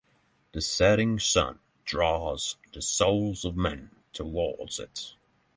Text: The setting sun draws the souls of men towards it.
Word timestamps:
The 0.53 0.61
setting 0.61 1.19
sun 1.19 1.59
draws 1.85 2.55
the 2.73 2.81
souls 2.81 3.45
of 3.45 3.55
men 3.55 3.91
towards 4.13 4.79
it. 4.79 5.13